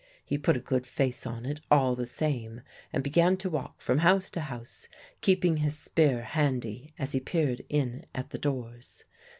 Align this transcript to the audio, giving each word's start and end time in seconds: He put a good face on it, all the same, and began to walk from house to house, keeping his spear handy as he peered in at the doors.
He 0.25 0.35
put 0.39 0.57
a 0.57 0.59
good 0.59 0.87
face 0.87 1.27
on 1.27 1.45
it, 1.45 1.61
all 1.69 1.93
the 1.95 2.07
same, 2.07 2.61
and 2.91 3.03
began 3.03 3.37
to 3.37 3.51
walk 3.51 3.81
from 3.81 3.99
house 3.99 4.31
to 4.31 4.41
house, 4.41 4.87
keeping 5.21 5.57
his 5.57 5.77
spear 5.77 6.23
handy 6.23 6.91
as 6.97 7.11
he 7.11 7.19
peered 7.19 7.61
in 7.69 8.05
at 8.15 8.31
the 8.31 8.39
doors. 8.39 9.05